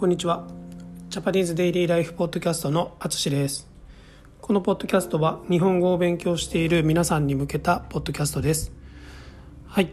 [0.00, 0.46] こんにちは。
[1.10, 3.68] ジャパニーズデイリーライフポッドキャストのあつしです。
[4.40, 8.72] このポッドキャストは日本語を勉強している皆さんに向けたポッドキャストです。
[9.66, 9.90] はい、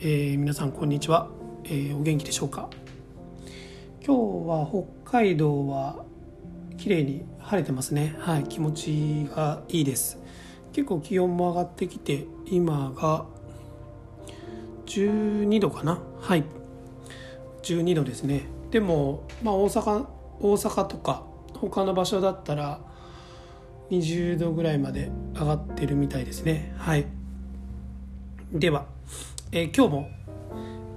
[0.00, 1.28] えー、皆さんこんにちは、
[1.64, 2.70] えー、お元気でしょうか？
[4.02, 6.06] 今日は北海道は
[6.78, 8.16] 綺麗に晴れてますね。
[8.18, 8.44] はい。
[8.44, 10.16] 気持ちがいいです。
[10.72, 13.26] 結構気温も上がってきて今が
[14.86, 16.00] 12度かな？
[16.18, 16.44] はい。
[17.62, 18.58] 12度ですね。
[18.70, 20.06] でも、まあ、大阪
[20.40, 21.24] 大阪とか
[21.54, 22.80] 他の場所だったら
[23.90, 26.72] 20度ぐらいまで上がってるみたいですね。
[26.78, 27.06] はい。
[28.52, 28.86] では、
[29.52, 30.08] えー、今日も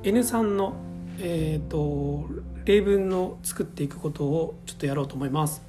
[0.03, 0.75] N3 の
[1.19, 2.27] えっ、ー、と
[2.65, 5.61] 例文を作っていくことをちょっとやろうと思います。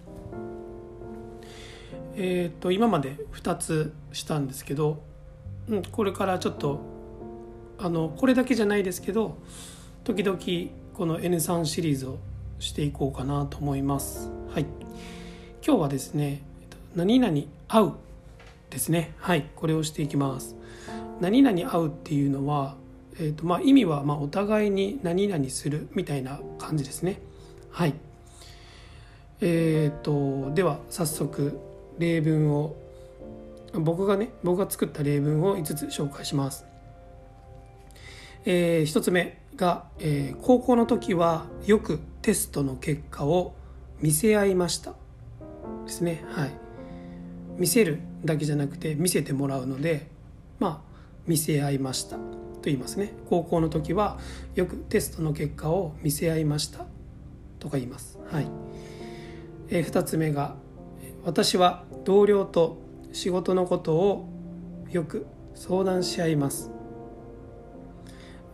[2.16, 5.02] えっ、ー、と今まで2つしたんですけど、
[5.68, 6.80] うん、これからちょっと
[7.78, 9.38] あのこれだけじゃないですけど
[10.04, 10.38] 時々
[10.95, 12.18] この N3 シリーズを
[12.60, 14.30] していこうかなと思います。
[14.48, 14.66] はい。
[15.66, 16.42] 今日はですね
[16.95, 17.36] 何々
[17.66, 17.95] 合う
[18.70, 19.12] ですね。
[19.18, 19.51] はい。
[19.56, 20.54] これをしていきます。
[21.20, 22.76] 何々合うっていうのは、
[23.18, 27.20] えーとまあ、意味はまお互いに何々するみたいな感じですね。
[27.70, 27.95] はい。
[29.40, 31.58] えーとでは早速
[31.98, 32.76] 例文を
[33.73, 36.64] 僕がね僕が作った例文を5つ紹介します。
[38.45, 43.54] えー、1つ目が、えー、高校の時はよくテストの結果を
[44.01, 44.95] 見せ合いました。
[45.86, 46.24] ですね。
[46.28, 46.51] はい。
[47.56, 50.09] 見せるだけじゃなくて見せてもらうので
[50.59, 50.95] まあ
[51.26, 52.16] 見せ合いました。
[52.16, 52.23] と
[52.64, 53.12] 言いますね。
[53.28, 54.18] 高校の時は
[54.54, 56.86] よくテストの結果を見せ合いました。
[57.58, 58.18] とか言います。
[58.30, 58.46] はい、
[59.70, 60.56] えー、2つ目が
[61.24, 62.79] 私は同僚と
[63.12, 64.28] 仕事のことを
[64.91, 66.70] よく相談し合います。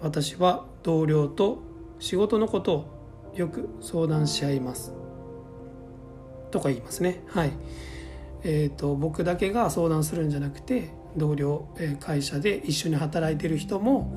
[0.00, 1.62] 私は同僚と
[1.98, 4.92] 仕事のことをよく相談し合います。
[6.50, 7.22] とか言いますね。
[7.28, 7.52] はい。
[8.42, 14.12] えーと、僕だけが相談するんじゃなくて同僚、え会社で一緒に働いてる人も、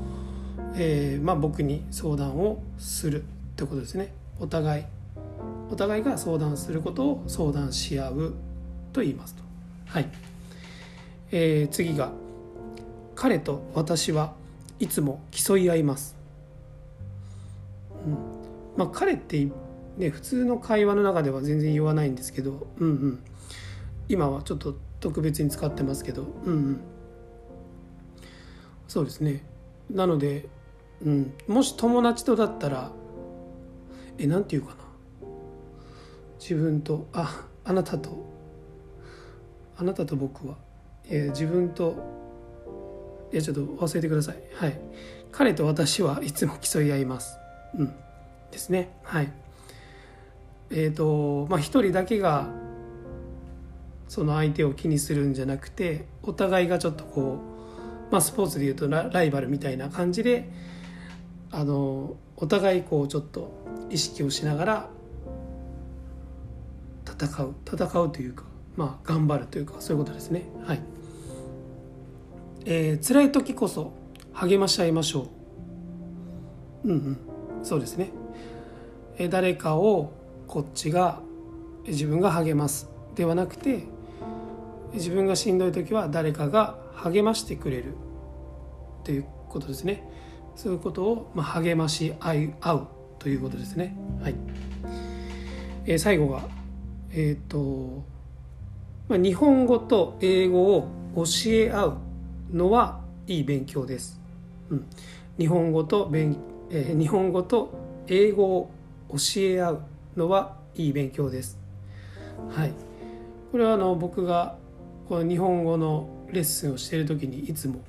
[0.75, 4.13] えー、まあ、僕に相談をするってことですね。
[4.39, 4.83] お互い
[5.69, 8.33] お互いが相談することを相談し合う
[8.93, 9.43] と言いますと。
[9.87, 10.09] はい、
[11.31, 12.11] えー、次が
[13.15, 14.33] 彼と私は
[14.79, 16.15] いつも競い合います。
[18.05, 18.13] うん。
[18.77, 19.47] まあ、彼って
[19.97, 23.23] ね普通の会話の中では全然言わないんですけど、うんうん、
[24.09, 26.81] 今はちょっと特別に使ってますけど、うんうん、
[28.87, 29.43] そうですね。
[29.89, 30.47] なので、
[31.03, 32.91] うん、もし友達とだったら
[34.17, 34.83] えなんて言うかな。
[36.39, 38.31] 自分とああなたと。
[39.75, 40.55] あなたと僕は、
[41.09, 41.95] え自分と
[43.33, 44.35] いやちょっと忘れてください。
[44.53, 44.79] はい。
[45.31, 47.37] 彼と私はいつも競い合います。
[47.75, 47.93] うん。
[48.51, 48.95] ですね。
[49.03, 49.31] はい。
[50.69, 52.47] え、ー、とまあ一人だけが
[54.07, 57.39] その相手を気にするんじゃなくてお互いがちょっとこ
[58.09, 60.51] うまあスポーツでいうとライバルみたいな感じで
[61.49, 63.51] あのお互いこうちょっと
[63.89, 64.89] 意識をしながら
[67.07, 67.55] 戦う。
[67.65, 68.43] 戦うというか
[68.75, 70.43] まあ頑張るというかそういうことですね。
[70.63, 70.81] はい。
[72.65, 73.93] えー、辛い時こそ
[74.33, 75.27] 励まし合いましょ
[76.83, 76.89] う。
[76.89, 77.17] うんうん。
[77.63, 78.11] そうですね、
[79.17, 80.11] えー、誰かを
[80.47, 81.21] こっちが
[81.87, 82.89] 自分が励ます。
[83.15, 83.83] ではなくて
[84.93, 87.95] 自分がしんどい時は誰かが励ましてくれる。
[89.03, 90.09] ということですね。
[90.55, 92.87] そういうことを、まあ、励まし合い合う
[93.19, 93.95] ということですね。
[94.21, 94.35] はい、
[95.85, 96.41] えー、最後が
[97.11, 98.03] えっ、ー、と、
[99.07, 101.97] まあ、日本語と英語を教え合う。
[102.53, 104.19] のはいい勉強です。
[104.69, 104.85] うん、
[105.37, 106.37] 日本語と勉、
[106.69, 107.73] えー、日本語と
[108.07, 108.71] 英語を
[109.09, 109.81] 教え合う
[110.15, 111.57] のはいい勉強です。
[112.49, 112.73] はい、
[113.51, 114.57] これはあの僕が
[115.09, 117.81] この日本語のレッスンをしている時にいつも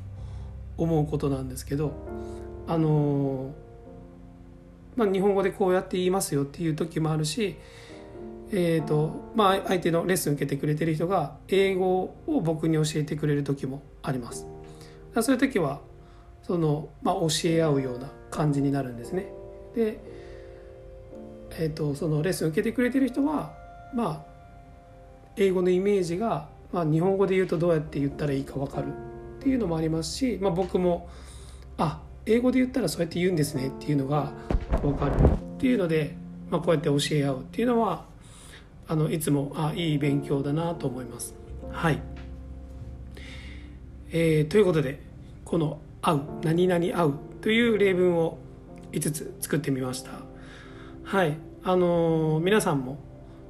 [0.77, 1.93] 思うことなんですけど
[2.67, 3.53] あの
[4.97, 7.57] まあ、日本語でこうやって言いますよっていう時もあるし、
[8.57, 14.47] えーとまあ、相手のレッスン受けてくれてる人が英語を僕に教えてくれる時もあります。
[15.21, 15.81] そういう時は
[16.45, 19.27] その、まあ、教え合うような感じになるんですね。
[19.75, 19.99] で、
[21.59, 23.53] えーと、そのレッスン受けてくれてる人は
[23.93, 24.35] まあ
[25.37, 31.09] 英語のイメージが、まあ、日本語で言うとどうやって言ったらいいか分かるっていうのもありますし、まあ、僕も
[31.77, 34.33] あ英語で言ったらそうやって言うんですねっていうのが
[34.81, 36.15] 分かるっていうので、
[36.51, 38.14] まあ、こうやって教え合うっていうのは
[38.87, 41.35] あのいつもあいい勉強だなと思います。
[41.71, 42.01] はい。
[44.11, 45.01] えー、ということで
[45.45, 48.39] この「合う」「何々合う」という例文を
[48.93, 50.13] 5つ作ってみました。
[51.03, 51.37] はい。
[51.63, 52.99] あの皆さんも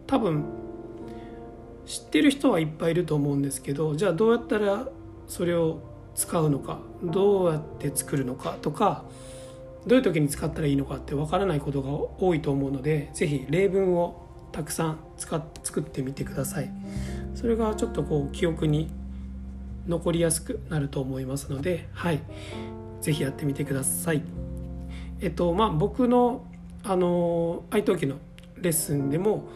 [0.06, 0.44] 多分
[1.84, 4.88] 知ってる人はいっぱいいると思うんですけどじゃあどうやったら
[5.26, 5.80] それを
[6.14, 9.04] 使うのかどうやって作るのかとか
[9.86, 11.90] どういう時に使ったらいいのかってわからないことが
[12.22, 14.22] 多いと思うので是非例文を
[14.54, 16.70] たくさん使っ作ってみてください
[17.34, 18.88] それがちょっとこう記憶に
[19.88, 22.22] 残りやすくなると思いますのではい
[23.00, 24.22] 是非やってみてください
[25.20, 26.46] えっとまあ僕の
[26.84, 28.18] あの愛登記の
[28.58, 29.48] レッスンでも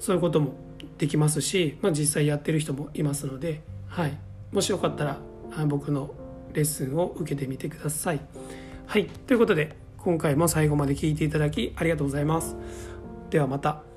[0.00, 0.54] そういうことも
[0.98, 4.18] できますし、まあ、実際やってる人もいますので、はい、
[4.50, 5.18] もしよかったら
[5.66, 6.12] 僕の
[6.52, 8.20] レッスンを受けてみてください。
[8.86, 12.56] はい、ということで今回も最後まで聞いていただきありがとうございます。
[13.30, 13.89] ではまた。